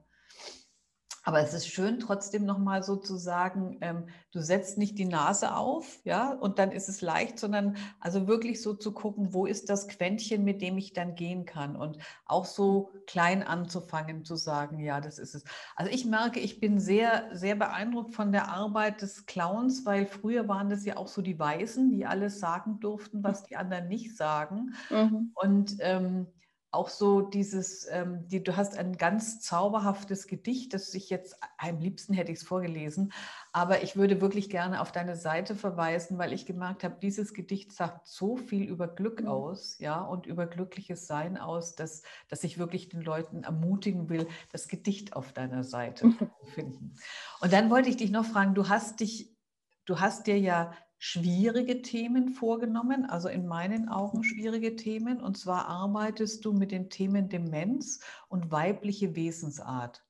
Aber 1.24 1.40
es 1.40 1.54
ist 1.54 1.68
schön, 1.68 2.00
trotzdem 2.00 2.44
nochmal 2.44 2.82
so 2.82 2.96
zu 2.96 3.16
sagen, 3.16 3.78
ähm, 3.80 4.04
du 4.32 4.40
setzt 4.40 4.76
nicht 4.76 4.98
die 4.98 5.04
Nase 5.04 5.54
auf, 5.54 6.00
ja, 6.04 6.32
und 6.32 6.58
dann 6.58 6.72
ist 6.72 6.88
es 6.88 7.00
leicht, 7.00 7.38
sondern 7.38 7.76
also 8.00 8.26
wirklich 8.26 8.60
so 8.60 8.74
zu 8.74 8.92
gucken, 8.92 9.32
wo 9.32 9.46
ist 9.46 9.70
das 9.70 9.86
Quäntchen, 9.86 10.44
mit 10.44 10.60
dem 10.62 10.76
ich 10.78 10.92
dann 10.92 11.14
gehen 11.14 11.44
kann. 11.44 11.76
Und 11.76 11.98
auch 12.26 12.44
so 12.44 12.90
klein 13.06 13.42
anzufangen, 13.44 14.24
zu 14.24 14.34
sagen, 14.34 14.80
ja, 14.80 15.00
das 15.00 15.18
ist 15.18 15.34
es. 15.34 15.44
Also 15.76 15.92
ich 15.92 16.04
merke, 16.04 16.40
ich 16.40 16.58
bin 16.58 16.80
sehr, 16.80 17.28
sehr 17.32 17.54
beeindruckt 17.54 18.14
von 18.14 18.32
der 18.32 18.48
Arbeit 18.48 19.00
des 19.02 19.26
Clowns, 19.26 19.86
weil 19.86 20.06
früher 20.06 20.48
waren 20.48 20.70
das 20.70 20.84
ja 20.84 20.96
auch 20.96 21.08
so 21.08 21.22
die 21.22 21.38
Weißen, 21.38 21.90
die 21.90 22.04
alles 22.04 22.40
sagen 22.40 22.80
durften, 22.80 23.22
was 23.22 23.44
die 23.44 23.56
anderen 23.56 23.86
nicht 23.88 24.16
sagen. 24.16 24.74
Mhm. 24.90 25.30
Und 25.34 25.76
ähm, 25.78 26.26
auch 26.72 26.88
so 26.88 27.20
dieses, 27.20 27.86
ähm, 27.90 28.26
die, 28.28 28.42
du 28.42 28.56
hast 28.56 28.78
ein 28.78 28.96
ganz 28.96 29.40
zauberhaftes 29.40 30.26
Gedicht, 30.26 30.72
das 30.72 30.94
ich 30.94 31.10
jetzt, 31.10 31.36
am 31.58 31.78
liebsten 31.78 32.14
hätte 32.14 32.32
ich 32.32 32.38
es 32.38 32.44
vorgelesen, 32.44 33.12
aber 33.52 33.82
ich 33.82 33.94
würde 33.94 34.22
wirklich 34.22 34.48
gerne 34.48 34.80
auf 34.80 34.90
deine 34.90 35.14
Seite 35.14 35.54
verweisen, 35.54 36.16
weil 36.16 36.32
ich 36.32 36.46
gemerkt 36.46 36.82
habe, 36.82 36.96
dieses 37.00 37.34
Gedicht 37.34 37.72
sagt 37.72 38.06
so 38.06 38.36
viel 38.36 38.64
über 38.64 38.88
Glück 38.88 39.20
mhm. 39.20 39.28
aus, 39.28 39.78
ja, 39.80 40.00
und 40.00 40.24
über 40.24 40.46
glückliches 40.46 41.06
Sein 41.06 41.36
aus, 41.36 41.74
dass, 41.74 42.02
dass 42.28 42.42
ich 42.42 42.58
wirklich 42.58 42.88
den 42.88 43.02
Leuten 43.02 43.42
ermutigen 43.44 44.08
will, 44.08 44.26
das 44.50 44.66
Gedicht 44.66 45.14
auf 45.14 45.34
deiner 45.34 45.64
Seite 45.64 46.08
zu 46.08 46.46
finden. 46.54 46.94
Und 47.42 47.52
dann 47.52 47.68
wollte 47.68 47.90
ich 47.90 47.98
dich 47.98 48.10
noch 48.10 48.24
fragen, 48.24 48.54
du 48.54 48.70
hast 48.70 49.00
dich, 49.00 49.36
du 49.84 50.00
hast 50.00 50.26
dir 50.26 50.38
ja 50.38 50.72
schwierige 51.04 51.82
Themen 51.82 52.28
vorgenommen, 52.28 53.06
also 53.06 53.28
in 53.28 53.48
meinen 53.48 53.88
Augen 53.88 54.22
schwierige 54.22 54.76
Themen. 54.76 55.20
Und 55.20 55.36
zwar 55.36 55.66
arbeitest 55.66 56.44
du 56.44 56.52
mit 56.52 56.70
den 56.70 56.90
Themen 56.90 57.28
Demenz 57.28 57.98
und 58.28 58.52
weibliche 58.52 59.16
Wesensart. 59.16 60.06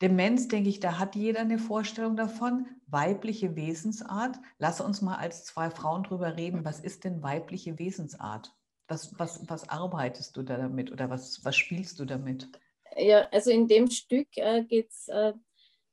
Demenz, 0.00 0.48
denke 0.48 0.70
ich, 0.70 0.80
da 0.80 0.98
hat 0.98 1.14
jeder 1.14 1.40
eine 1.40 1.58
Vorstellung 1.58 2.16
davon. 2.16 2.66
Weibliche 2.86 3.54
Wesensart. 3.54 4.38
Lass 4.56 4.80
uns 4.80 5.02
mal 5.02 5.16
als 5.16 5.44
zwei 5.44 5.68
Frauen 5.68 6.04
drüber 6.04 6.38
reden. 6.38 6.64
Was 6.64 6.80
ist 6.80 7.04
denn 7.04 7.22
weibliche 7.22 7.78
Wesensart? 7.78 8.54
Was, 8.88 9.12
was, 9.18 9.46
was 9.46 9.68
arbeitest 9.68 10.38
du 10.38 10.42
da 10.42 10.56
damit 10.56 10.90
oder 10.90 11.10
was, 11.10 11.44
was 11.44 11.54
spielst 11.54 12.00
du 12.00 12.06
damit? 12.06 12.48
Ja, 12.96 13.28
also 13.30 13.50
in 13.50 13.68
dem 13.68 13.90
Stück 13.90 14.28
äh, 14.36 14.64
geht 14.64 14.88
es 14.90 15.08
äh, 15.08 15.34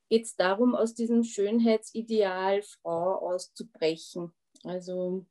geht 0.10 0.26
es 0.26 0.36
darum, 0.36 0.76
aus 0.76 0.94
diesem 0.94 1.24
Schönheitsideal 1.24 2.62
Frau 2.62 3.30
auszubrechen. 3.34 4.34
Also, 4.64 5.26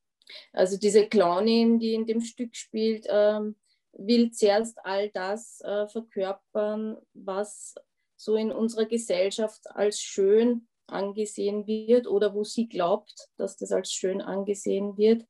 also 0.52 0.78
diese 0.78 1.06
Clownin, 1.08 1.78
die 1.78 1.94
in 1.94 2.06
dem 2.06 2.20
Stück 2.20 2.56
spielt, 2.56 3.06
ähm, 3.08 3.56
will 3.92 4.30
zuerst 4.32 4.78
all 4.84 5.10
das 5.10 5.60
äh, 5.60 5.86
verkörpern, 5.88 6.98
was 7.14 7.74
so 8.16 8.36
in 8.36 8.52
unserer 8.52 8.86
Gesellschaft 8.86 9.70
als 9.70 10.00
schön 10.00 10.66
angesehen 10.86 11.66
wird 11.66 12.06
oder 12.06 12.34
wo 12.34 12.44
sie 12.44 12.68
glaubt, 12.68 13.28
dass 13.36 13.56
das 13.56 13.72
als 13.72 13.92
schön 13.92 14.20
angesehen 14.20 14.96
wird. 14.96 15.26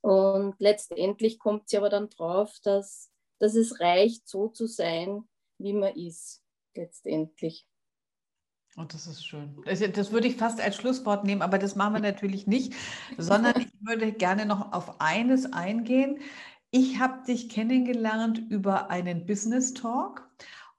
Und 0.00 0.54
letztendlich 0.58 1.38
kommt 1.38 1.68
sie 1.68 1.78
aber 1.78 1.88
dann 1.88 2.10
drauf, 2.10 2.58
dass, 2.62 3.10
dass 3.38 3.54
es 3.54 3.80
reicht, 3.80 4.28
so 4.28 4.48
zu 4.48 4.66
sein, 4.66 5.28
wie 5.58 5.72
man 5.72 5.96
ist, 5.96 6.42
letztendlich. 6.74 7.66
Und 8.76 8.92
das 8.92 9.06
ist 9.06 9.24
schön. 9.24 9.56
Das, 9.64 9.80
das, 9.92 10.12
würde 10.12 10.26
ich 10.26 10.36
fast 10.36 10.60
als 10.60 10.76
Schlusswort 10.76 11.24
nehmen, 11.24 11.42
aber 11.42 11.58
das 11.58 11.76
machen 11.76 11.94
wir 11.94 12.00
natürlich 12.00 12.46
nicht, 12.46 12.74
sondern 13.18 13.60
ich 13.60 13.68
würde 13.80 14.12
gerne 14.12 14.46
noch 14.46 14.72
auf 14.72 15.00
eines 15.00 15.52
eingehen. 15.52 16.18
Ich 16.70 16.98
habe 16.98 17.24
dich 17.24 17.48
kennengelernt 17.48 18.42
über 18.50 18.90
einen 18.90 19.26
Business 19.26 19.74
Talk 19.74 20.28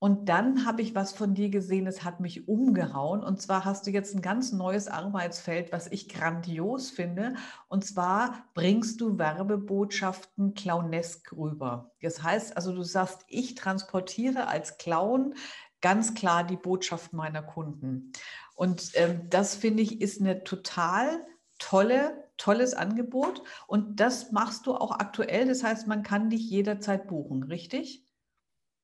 und 0.06 0.30
dann 0.30 0.66
habe 0.66 0.82
ich 0.82 0.94
was 0.94 1.14
von 1.14 1.34
dir 1.34 1.50
gesehen, 1.50 1.88
es 1.88 2.04
hat 2.04 2.20
mich 2.20 2.48
umgehauen. 2.48 3.24
Und 3.24 3.42
zwar 3.42 3.66
hast 3.66 3.88
du 3.88 3.92
jetzt 3.92 4.14
ein 4.14 4.22
ganz 4.22 4.52
neues 4.52 4.88
Arbeitsfeld, 4.88 5.72
was 5.72 5.88
ich 5.88 6.10
grandios 6.10 6.92
finde. 6.92 7.34
Und 7.70 7.86
zwar 7.86 8.46
bringst 8.54 9.00
du 9.00 9.18
Werbebotschaften 9.18 10.54
clownesk 10.54 11.32
rüber. 11.36 11.92
Das 12.02 12.22
heißt 12.22 12.56
also, 12.56 12.72
du 12.76 12.84
sagst, 12.84 13.26
ich 13.30 13.56
transportiere 13.56 14.48
als 14.48 14.78
Clown 14.78 15.34
ganz 15.86 16.16
klar 16.16 16.44
die 16.44 16.58
Botschaft 16.58 17.14
meiner 17.14 17.44
Kunden. 17.44 18.12
Und 18.56 18.94
ähm, 18.96 19.30
das 19.30 19.54
finde 19.54 19.84
ich 19.84 20.02
ist 20.02 20.20
eine 20.20 20.44
total 20.44 21.24
tolle, 21.60 22.28
tolles 22.38 22.74
Angebot. 22.74 23.44
Und 23.68 24.00
das 24.00 24.32
machst 24.32 24.66
du 24.66 24.74
auch 24.74 24.90
aktuell. 24.90 25.46
Das 25.46 25.64
heißt, 25.64 25.86
man 25.86 26.02
kann 26.02 26.32
dich 26.32 26.50
jederzeit 26.50 27.06
buchen, 27.06 27.44
richtig? 27.44 28.04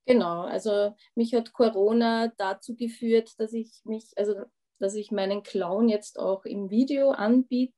Genau, 0.05 0.41
also 0.41 0.95
mich 1.15 1.33
hat 1.33 1.53
Corona 1.53 2.31
dazu 2.37 2.75
geführt, 2.75 3.33
dass 3.39 3.51
ich 3.53 3.81
mich, 3.83 4.11
also 4.15 4.35
dass 4.77 4.93
ich 4.93 5.09
meinen 5.09 5.41
Clown 5.41 5.89
jetzt 5.89 6.19
auch 6.19 6.45
im 6.45 6.69
Video 6.69 7.09
anbiete. 7.09 7.73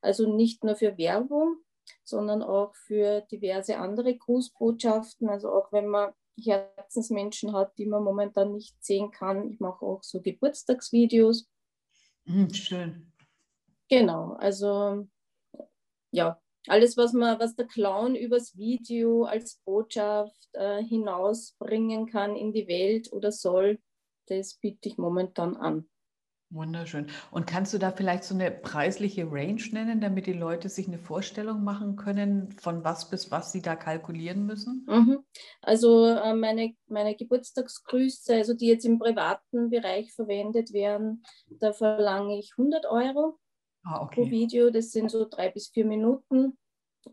Also 0.00 0.32
nicht 0.32 0.62
nur 0.62 0.76
für 0.76 0.96
Werbung, 0.96 1.56
sondern 2.04 2.44
auch 2.44 2.76
für 2.76 3.22
diverse 3.32 3.78
andere 3.78 4.16
Grußbotschaften. 4.16 5.28
Also 5.28 5.50
auch 5.50 5.72
wenn 5.72 5.88
man 5.88 6.12
Herzensmenschen 6.36 7.52
hat, 7.52 7.76
die 7.78 7.86
man 7.86 8.02
momentan 8.02 8.52
nicht 8.52 8.82
sehen 8.82 9.10
kann. 9.10 9.50
Ich 9.50 9.60
mache 9.60 9.84
auch 9.84 10.02
so 10.02 10.20
Geburtstagsvideos. 10.20 11.48
Mhm, 12.24 12.52
schön. 12.54 13.12
Genau, 13.88 14.34
also 14.34 15.08
ja, 16.12 16.40
alles, 16.66 16.96
was 16.96 17.12
man, 17.12 17.38
was 17.40 17.56
der 17.56 17.66
Clown 17.66 18.14
übers 18.14 18.56
Video 18.56 19.24
als 19.24 19.60
Botschaft 19.64 20.48
äh, 20.52 20.82
hinausbringen 20.82 22.06
kann 22.06 22.36
in 22.36 22.52
die 22.52 22.68
Welt 22.68 23.12
oder 23.12 23.32
soll, 23.32 23.80
das 24.26 24.54
biete 24.54 24.88
ich 24.88 24.98
momentan 24.98 25.56
an. 25.56 25.88
Wunderschön. 26.52 27.06
Und 27.30 27.46
kannst 27.46 27.72
du 27.72 27.78
da 27.78 27.92
vielleicht 27.92 28.24
so 28.24 28.34
eine 28.34 28.50
preisliche 28.50 29.30
Range 29.30 29.62
nennen, 29.70 30.00
damit 30.00 30.26
die 30.26 30.32
Leute 30.32 30.68
sich 30.68 30.88
eine 30.88 30.98
Vorstellung 30.98 31.62
machen 31.62 31.94
können, 31.94 32.50
von 32.50 32.82
was 32.82 33.08
bis 33.08 33.30
was 33.30 33.52
sie 33.52 33.62
da 33.62 33.76
kalkulieren 33.76 34.46
müssen? 34.46 34.84
Mhm. 34.88 35.24
Also 35.62 36.06
äh, 36.06 36.34
meine, 36.34 36.74
meine 36.88 37.14
Geburtstagsgrüße, 37.14 38.34
also 38.34 38.54
die 38.54 38.66
jetzt 38.66 38.84
im 38.84 38.98
privaten 38.98 39.70
Bereich 39.70 40.12
verwendet 40.12 40.72
werden, 40.72 41.22
da 41.48 41.72
verlange 41.72 42.36
ich 42.40 42.54
100 42.58 42.84
Euro 42.86 43.38
ah, 43.84 44.02
okay. 44.02 44.22
pro 44.22 44.30
Video. 44.30 44.70
Das 44.70 44.90
sind 44.90 45.08
so 45.08 45.28
drei 45.28 45.50
bis 45.50 45.68
vier 45.68 45.84
Minuten. 45.84 46.58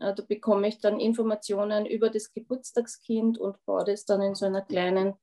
Äh, 0.00 0.14
da 0.14 0.22
bekomme 0.26 0.66
ich 0.66 0.80
dann 0.80 0.98
Informationen 0.98 1.86
über 1.86 2.10
das 2.10 2.32
Geburtstagskind 2.32 3.38
und 3.38 3.64
baue 3.66 3.84
das 3.84 4.04
dann 4.04 4.20
in 4.20 4.34
so 4.34 4.46
einer 4.46 4.62
kleinen 4.62 5.14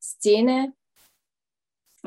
Szene 0.00 0.72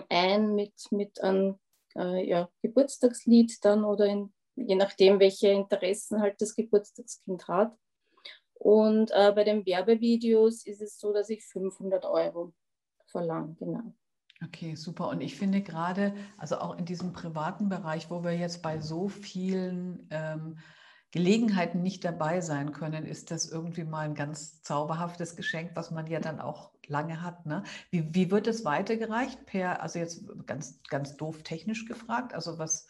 ein 0.09 0.55
mit, 0.55 0.73
mit 0.91 1.21
einem 1.21 1.59
äh, 1.95 2.27
ja, 2.27 2.49
Geburtstagslied 2.61 3.63
dann 3.63 3.83
oder 3.83 4.05
in, 4.05 4.33
je 4.55 4.75
nachdem, 4.75 5.19
welche 5.19 5.49
Interessen 5.49 6.21
halt 6.21 6.41
das 6.41 6.55
Geburtstagskind 6.55 7.47
hat. 7.47 7.75
Und 8.53 9.11
äh, 9.11 9.31
bei 9.33 9.43
den 9.43 9.65
Werbevideos 9.65 10.65
ist 10.65 10.81
es 10.81 10.99
so, 10.99 11.13
dass 11.13 11.29
ich 11.29 11.45
500 11.45 12.05
Euro 12.05 12.53
verlange, 13.07 13.55
genau. 13.57 13.93
Okay, 14.45 14.75
super. 14.75 15.09
Und 15.09 15.21
ich 15.21 15.35
finde 15.35 15.61
gerade, 15.61 16.13
also 16.37 16.59
auch 16.59 16.77
in 16.77 16.85
diesem 16.85 17.11
privaten 17.11 17.67
Bereich, 17.67 18.09
wo 18.09 18.23
wir 18.23 18.37
jetzt 18.37 18.61
bei 18.61 18.79
so 18.79 19.09
vielen 19.09 20.07
ähm, 20.11 20.59
Gelegenheiten 21.11 21.81
nicht 21.81 22.05
dabei 22.05 22.41
sein 22.41 22.71
können, 22.71 23.05
ist 23.05 23.31
das 23.31 23.49
irgendwie 23.51 23.83
mal 23.83 24.05
ein 24.05 24.15
ganz 24.15 24.61
zauberhaftes 24.61 25.35
Geschenk, 25.35 25.71
was 25.73 25.89
man 25.89 26.07
ja 26.07 26.19
dann 26.19 26.39
auch 26.39 26.71
lange 26.87 27.23
hat. 27.23 27.45
Ne? 27.45 27.63
Wie, 27.89 28.13
wie 28.13 28.29
wird 28.29 28.47
es 28.47 28.63
weitergereicht? 28.65 29.45
Per, 29.45 29.81
also 29.81 29.97
jetzt 29.99 30.23
ganz, 30.45 30.81
ganz 30.83 31.17
doof 31.17 31.41
technisch 31.43 31.85
gefragt, 31.85 32.33
also 32.33 32.59
was 32.59 32.87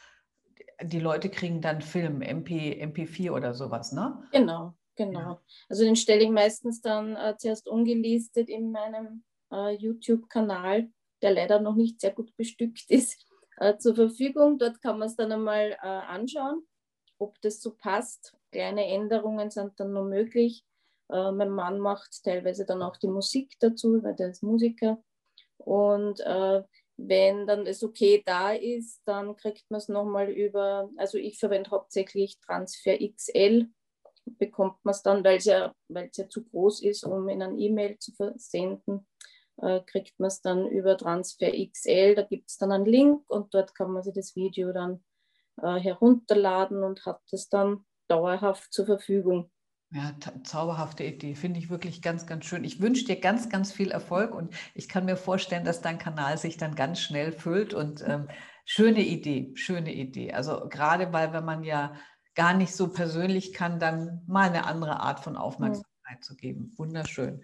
die 0.81 0.99
Leute 0.99 1.29
kriegen 1.29 1.61
dann 1.61 1.81
Film, 1.81 2.21
MP, 2.21 2.81
MP4 2.81 3.31
oder 3.31 3.53
sowas, 3.53 3.91
ne? 3.91 4.21
Genau, 4.31 4.73
genau. 4.95 5.19
Ja. 5.19 5.41
Also 5.67 5.83
den 5.83 5.95
stelle 5.95 6.23
ich 6.23 6.29
meistens 6.29 6.81
dann 6.81 7.15
äh, 7.15 7.35
zuerst 7.37 7.67
ungelistet 7.67 8.49
in 8.49 8.71
meinem 8.71 9.23
äh, 9.51 9.75
YouTube-Kanal, 9.75 10.89
der 11.21 11.31
leider 11.31 11.59
noch 11.59 11.75
nicht 11.75 11.99
sehr 11.99 12.11
gut 12.11 12.35
bestückt 12.37 12.85
ist, 12.89 13.25
äh, 13.57 13.77
zur 13.77 13.95
Verfügung. 13.95 14.57
Dort 14.57 14.81
kann 14.81 14.99
man 14.99 15.07
es 15.07 15.15
dann 15.15 15.31
einmal 15.31 15.71
äh, 15.71 15.87
anschauen, 15.87 16.63
ob 17.19 17.39
das 17.41 17.61
so 17.61 17.75
passt. 17.75 18.35
Kleine 18.51 18.87
Änderungen 18.87 19.51
sind 19.51 19.79
dann 19.79 19.93
noch 19.93 20.05
möglich. 20.05 20.65
Äh, 21.09 21.31
mein 21.31 21.49
Mann 21.49 21.79
macht 21.79 22.23
teilweise 22.23 22.65
dann 22.65 22.81
auch 22.81 22.97
die 22.97 23.07
Musik 23.07 23.55
dazu, 23.59 24.01
weil 24.03 24.15
der 24.15 24.29
ist 24.29 24.43
Musiker. 24.43 25.03
Und 25.57 26.21
äh, 26.21 26.63
wenn 26.97 27.47
dann 27.47 27.65
das 27.65 27.83
okay 27.83 28.21
da 28.25 28.51
ist, 28.51 29.01
dann 29.05 29.35
kriegt 29.35 29.69
man 29.69 29.77
es 29.79 29.87
nochmal 29.87 30.29
über, 30.29 30.89
also 30.97 31.17
ich 31.17 31.39
verwende 31.39 31.71
hauptsächlich 31.71 32.39
Transfer 32.39 32.97
XL, 32.97 33.67
bekommt 34.37 34.77
man 34.83 34.93
es 34.93 35.01
dann, 35.01 35.23
weil 35.23 35.37
es 35.37 35.45
ja, 35.45 35.73
ja 35.89 36.29
zu 36.29 36.43
groß 36.43 36.83
ist, 36.83 37.03
um 37.03 37.27
in 37.29 37.41
ein 37.41 37.57
E-Mail 37.57 37.97
zu 37.99 38.11
versenden, 38.13 39.07
äh, 39.57 39.81
kriegt 39.85 40.19
man 40.19 40.27
es 40.27 40.41
dann 40.41 40.67
über 40.67 40.97
Transfer 40.97 41.51
XL. 41.51 42.15
Da 42.15 42.23
gibt 42.23 42.49
es 42.49 42.57
dann 42.57 42.71
einen 42.71 42.85
Link 42.85 43.29
und 43.29 43.53
dort 43.53 43.73
kann 43.75 43.91
man 43.91 44.03
sich 44.03 44.13
das 44.13 44.35
Video 44.35 44.71
dann 44.71 45.03
äh, 45.63 45.79
herunterladen 45.79 46.83
und 46.83 47.05
hat 47.05 47.21
es 47.31 47.49
dann 47.49 47.85
dauerhaft 48.07 48.73
zur 48.73 48.85
Verfügung. 48.85 49.51
Ja, 49.91 50.13
zauberhafte 50.43 51.03
Idee, 51.03 51.33
finde 51.33 51.59
ich 51.59 51.71
wirklich 51.71 52.03
ganz, 52.03 52.27
ganz 52.27 52.45
schön. 52.45 52.63
Ich 52.63 52.79
wünsche 52.79 53.05
dir 53.05 53.19
ganz, 53.19 53.49
ganz 53.49 53.71
viel 53.71 53.89
Erfolg 53.89 54.35
und 54.35 54.53
ich 54.75 54.87
kann 54.87 55.05
mir 55.05 55.17
vorstellen, 55.17 55.65
dass 55.65 55.81
dein 55.81 55.97
Kanal 55.97 56.37
sich 56.37 56.57
dann 56.57 56.75
ganz 56.75 56.99
schnell 56.99 57.31
füllt 57.31 57.73
und 57.73 58.03
ähm, 58.07 58.27
schöne 58.65 59.01
Idee, 59.01 59.51
schöne 59.55 59.91
Idee. 59.91 60.31
Also 60.33 60.69
gerade 60.69 61.11
weil, 61.11 61.33
wenn 61.33 61.43
man 61.43 61.63
ja 61.63 61.93
gar 62.35 62.53
nicht 62.53 62.75
so 62.75 62.89
persönlich 62.89 63.51
kann, 63.51 63.79
dann 63.79 64.21
mal 64.27 64.47
eine 64.47 64.65
andere 64.65 64.99
Art 64.99 65.21
von 65.21 65.35
Aufmerksamkeit 65.35 66.19
mhm. 66.19 66.21
zu 66.21 66.35
geben. 66.35 66.73
Wunderschön. 66.77 67.43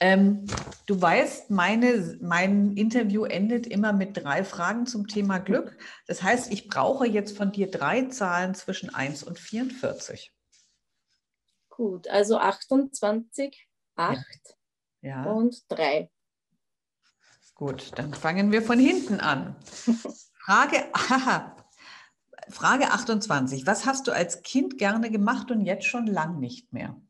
Ähm, 0.00 0.46
du 0.86 1.00
weißt, 1.00 1.50
meine, 1.50 2.18
mein 2.20 2.76
Interview 2.76 3.24
endet 3.24 3.66
immer 3.66 3.92
mit 3.92 4.16
drei 4.16 4.44
Fragen 4.44 4.86
zum 4.86 5.06
Thema 5.06 5.38
Glück. 5.38 5.76
Das 6.06 6.22
heißt, 6.22 6.52
ich 6.52 6.68
brauche 6.68 7.06
jetzt 7.06 7.36
von 7.36 7.52
dir 7.52 7.70
drei 7.70 8.06
Zahlen 8.06 8.54
zwischen 8.54 8.94
1 8.94 9.22
und 9.22 9.38
44. 9.38 10.32
Gut, 11.68 12.08
also 12.08 12.38
28, 12.38 13.68
8 13.96 14.18
ja. 15.00 15.24
und 15.24 15.64
3. 15.68 16.10
Gut, 17.54 17.92
dann 17.96 18.12
fangen 18.14 18.50
wir 18.50 18.62
von 18.62 18.78
hinten 18.78 19.20
an. 19.20 19.56
Frage, 20.44 20.84
aha, 20.92 21.56
Frage 22.50 22.90
28. 22.90 23.66
Was 23.66 23.86
hast 23.86 24.06
du 24.06 24.12
als 24.12 24.42
Kind 24.42 24.76
gerne 24.78 25.10
gemacht 25.10 25.50
und 25.50 25.62
jetzt 25.62 25.86
schon 25.86 26.06
lang 26.06 26.40
nicht 26.40 26.72
mehr? 26.72 27.00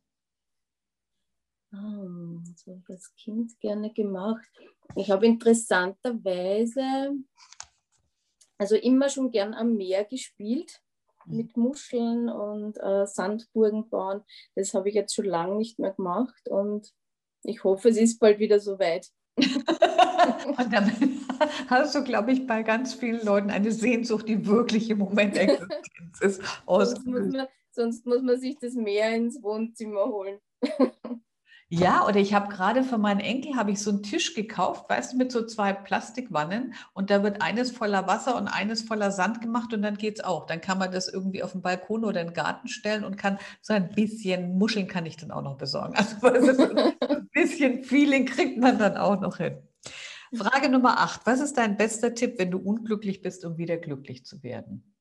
Oh, 1.74 2.38
was 2.44 2.66
habe 2.66 2.78
ich 2.78 2.90
als 2.90 3.14
Kind 3.16 3.58
gerne 3.60 3.92
gemacht? 3.92 4.48
Ich 4.96 5.10
habe 5.10 5.26
interessanterweise, 5.26 7.12
also 8.58 8.76
immer 8.76 9.08
schon 9.08 9.30
gern 9.32 9.54
am 9.54 9.74
Meer 9.74 10.04
gespielt 10.04 10.80
mit 11.26 11.56
Muscheln 11.56 12.28
und 12.28 12.76
äh, 12.78 13.06
Sandburgen 13.06 13.88
bauen. 13.88 14.22
Das 14.54 14.74
habe 14.74 14.88
ich 14.88 14.94
jetzt 14.94 15.14
schon 15.14 15.24
lange 15.24 15.56
nicht 15.56 15.78
mehr 15.78 15.92
gemacht 15.92 16.48
und 16.48 16.92
ich 17.42 17.64
hoffe, 17.64 17.88
es 17.88 17.96
ist 17.96 18.18
bald 18.18 18.38
wieder 18.38 18.60
soweit. 18.60 19.08
und 19.36 20.72
damit 20.72 20.94
hast 21.68 21.94
du, 21.94 22.04
glaube 22.04 22.32
ich, 22.32 22.46
bei 22.46 22.62
ganz 22.62 22.94
vielen 22.94 23.24
Leuten 23.24 23.50
eine 23.50 23.72
Sehnsucht, 23.72 24.28
die 24.28 24.46
wirklich 24.46 24.90
im 24.90 24.98
Moment 24.98 25.36
Existenz 25.36 26.20
ist. 26.20 26.42
Sonst 26.66 27.06
muss, 27.06 27.32
man, 27.32 27.48
sonst 27.72 28.06
muss 28.06 28.22
man 28.22 28.38
sich 28.38 28.58
das 28.58 28.74
Meer 28.74 29.14
ins 29.16 29.42
Wohnzimmer 29.42 30.06
holen. 30.06 30.38
Ja, 31.76 32.06
oder 32.06 32.20
ich 32.20 32.32
habe 32.34 32.54
gerade 32.54 32.84
für 32.84 32.98
meinen 32.98 33.18
Enkel 33.18 33.56
habe 33.56 33.72
ich 33.72 33.82
so 33.82 33.90
einen 33.90 34.04
Tisch 34.04 34.34
gekauft, 34.34 34.88
weißt 34.88 35.12
du, 35.12 35.16
mit 35.16 35.32
so 35.32 35.44
zwei 35.44 35.72
Plastikwannen 35.72 36.74
und 36.92 37.10
da 37.10 37.24
wird 37.24 37.42
eines 37.42 37.72
voller 37.72 38.06
Wasser 38.06 38.36
und 38.36 38.46
eines 38.46 38.82
voller 38.82 39.10
Sand 39.10 39.40
gemacht 39.40 39.74
und 39.74 39.82
dann 39.82 39.96
geht 39.96 40.20
es 40.20 40.24
auch. 40.24 40.46
Dann 40.46 40.60
kann 40.60 40.78
man 40.78 40.92
das 40.92 41.08
irgendwie 41.08 41.42
auf 41.42 41.50
den 41.50 41.62
Balkon 41.62 42.04
oder 42.04 42.22
den 42.22 42.32
Garten 42.32 42.68
stellen 42.68 43.02
und 43.02 43.16
kann 43.16 43.38
so 43.60 43.74
ein 43.74 43.88
bisschen 43.88 44.56
Muscheln 44.56 44.86
kann 44.86 45.04
ich 45.04 45.16
dann 45.16 45.32
auch 45.32 45.42
noch 45.42 45.56
besorgen. 45.56 45.96
Also 45.96 46.16
ein 47.00 47.28
bisschen 47.32 47.82
Feeling 47.82 48.26
kriegt 48.26 48.60
man 48.60 48.78
dann 48.78 48.96
auch 48.96 49.20
noch 49.20 49.38
hin. 49.38 49.58
Frage 50.32 50.68
Nummer 50.68 51.00
acht. 51.00 51.26
Was 51.26 51.40
ist 51.40 51.58
dein 51.58 51.76
bester 51.76 52.14
Tipp, 52.14 52.38
wenn 52.38 52.52
du 52.52 52.58
unglücklich 52.58 53.20
bist, 53.20 53.44
um 53.44 53.58
wieder 53.58 53.78
glücklich 53.78 54.24
zu 54.24 54.44
werden? 54.44 54.94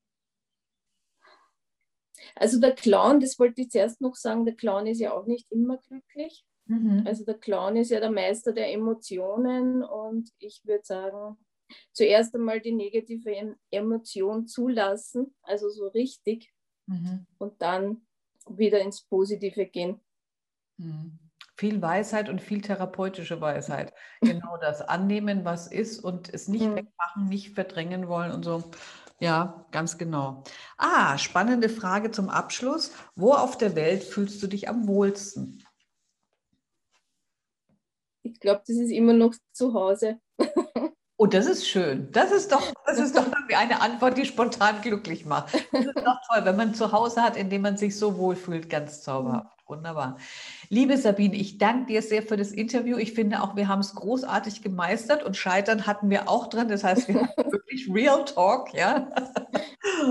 Also 2.34 2.58
der 2.58 2.74
Clown, 2.74 3.20
das 3.20 3.38
wollte 3.38 3.60
ich 3.60 3.70
zuerst 3.70 4.00
noch 4.00 4.16
sagen, 4.16 4.44
der 4.44 4.56
Clown 4.56 4.88
ist 4.88 4.98
ja 4.98 5.12
auch 5.12 5.26
nicht 5.26 5.52
immer 5.52 5.78
glücklich. 5.78 6.44
Mhm. 6.66 7.04
Also 7.06 7.24
der 7.24 7.38
Clown 7.38 7.76
ist 7.76 7.90
ja 7.90 8.00
der 8.00 8.10
Meister 8.10 8.52
der 8.52 8.72
Emotionen 8.72 9.82
und 9.82 10.30
ich 10.38 10.62
würde 10.64 10.84
sagen, 10.84 11.36
zuerst 11.92 12.34
einmal 12.34 12.60
die 12.60 12.72
negative 12.72 13.56
Emotion 13.70 14.46
zulassen, 14.46 15.34
also 15.42 15.68
so 15.68 15.88
richtig, 15.88 16.52
mhm. 16.86 17.26
und 17.38 17.60
dann 17.60 18.06
wieder 18.48 18.80
ins 18.80 19.02
Positive 19.02 19.66
gehen. 19.66 20.00
Mhm. 20.76 21.18
Viel 21.56 21.80
Weisheit 21.80 22.28
und 22.28 22.40
viel 22.40 22.60
therapeutische 22.60 23.40
Weisheit. 23.40 23.94
Genau 24.20 24.56
das. 24.60 24.80
Annehmen, 24.80 25.44
was 25.44 25.68
ist 25.68 26.00
und 26.00 26.32
es 26.32 26.48
nicht 26.48 26.66
mhm. 26.66 26.76
wegmachen, 26.76 27.28
nicht 27.28 27.54
verdrängen 27.54 28.08
wollen 28.08 28.32
und 28.32 28.44
so. 28.44 28.64
Ja, 29.20 29.64
ganz 29.70 29.96
genau. 29.96 30.42
Ah, 30.76 31.16
spannende 31.16 31.68
Frage 31.68 32.10
zum 32.10 32.28
Abschluss. 32.28 32.92
Wo 33.14 33.32
auf 33.32 33.56
der 33.56 33.76
Welt 33.76 34.02
fühlst 34.02 34.42
du 34.42 34.48
dich 34.48 34.68
am 34.68 34.88
wohlsten? 34.88 35.63
Ich 38.24 38.40
glaube, 38.40 38.62
das 38.66 38.76
ist 38.76 38.90
immer 38.90 39.12
noch 39.12 39.34
zu 39.52 39.74
Hause. 39.74 40.18
Oh, 41.16 41.26
das 41.26 41.46
ist 41.46 41.68
schön. 41.68 42.10
Das 42.10 42.32
ist 42.32 42.50
doch, 42.50 42.72
das 42.86 42.98
ist 42.98 43.16
doch 43.16 43.24
eine 43.56 43.80
Antwort, 43.80 44.18
die 44.18 44.24
spontan 44.24 44.80
glücklich 44.82 45.24
macht. 45.24 45.54
Das 45.54 45.86
ist 45.86 45.96
doch 45.96 46.18
toll, 46.28 46.44
wenn 46.44 46.56
man 46.56 46.74
zu 46.74 46.90
Hause 46.90 47.22
hat, 47.22 47.36
in 47.36 47.48
dem 47.50 47.62
man 47.62 47.76
sich 47.76 47.96
so 47.96 48.18
wohlfühlt, 48.18 48.68
ganz 48.68 49.00
zauberhaft. 49.02 49.56
Wunderbar. 49.66 50.18
Liebe 50.70 50.98
Sabine, 50.98 51.36
ich 51.36 51.56
danke 51.56 51.86
dir 51.86 52.02
sehr 52.02 52.24
für 52.24 52.36
das 52.36 52.50
Interview. 52.50 52.98
Ich 52.98 53.12
finde 53.12 53.42
auch, 53.42 53.54
wir 53.54 53.68
haben 53.68 53.78
es 53.78 53.94
großartig 53.94 54.60
gemeistert 54.62 55.22
und 55.22 55.36
Scheitern 55.36 55.86
hatten 55.86 56.10
wir 56.10 56.28
auch 56.28 56.48
drin. 56.48 56.68
Das 56.68 56.82
heißt, 56.82 57.06
wir 57.06 57.20
haben 57.20 57.28
wirklich 57.52 57.88
Real 57.88 58.24
Talk, 58.24 58.74
ja. 58.74 59.08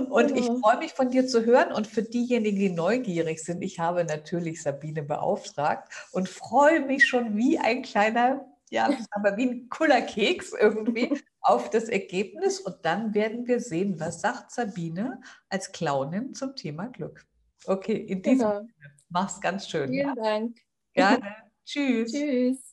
Und 0.02 0.32
ich 0.38 0.46
freue 0.46 0.78
mich 0.78 0.94
von 0.94 1.10
dir 1.10 1.28
zu 1.28 1.46
hören. 1.46 1.72
Und 1.72 1.88
für 1.88 2.04
diejenigen, 2.04 2.58
die 2.58 2.70
neugierig 2.70 3.44
sind, 3.44 3.62
ich 3.62 3.80
habe 3.80 4.04
natürlich 4.04 4.62
Sabine 4.62 5.04
beauftragt 5.04 5.92
und 6.12 6.30
freue 6.30 6.82
mich 6.82 7.06
schon 7.06 7.38
wie 7.38 7.60
ein 7.60 7.82
kleiner, 7.82 8.46
ja, 8.70 8.90
aber 9.12 9.38
wie 9.38 9.48
ein 9.48 9.70
cooler 9.70 10.02
Keks 10.02 10.54
irgendwie 10.54 11.12
auf 11.42 11.70
das 11.70 11.86
Ergebnis. 11.86 12.60
Und 12.60 12.78
dann 12.84 13.14
werden 13.14 13.48
wir 13.48 13.60
sehen, 13.60 14.00
was 14.00 14.22
sagt 14.22 14.52
Sabine 14.52 15.22
als 15.50 15.72
Clownin 15.72 16.34
zum 16.34 16.56
Thema 16.56 16.88
Glück. 16.88 17.26
Okay, 17.66 17.96
in 17.96 18.22
diesem 18.22 18.40
genau. 18.40 18.60
Sinne. 18.60 18.74
Mach's 19.10 19.40
ganz 19.40 19.70
schön. 19.70 19.90
Vielen 19.90 20.08
ja? 20.08 20.16
Dank. 20.16 20.58
Gerne. 20.94 21.36
Tschüss. 21.66 22.12
Tschüss. 22.14 22.73